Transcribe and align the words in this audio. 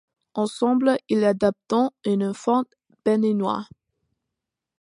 Ensemble 0.33 0.97
ils 1.09 1.23
adoptent 1.23 1.73
un 2.07 2.21
enfant 2.21 2.63
béninois. 3.05 3.67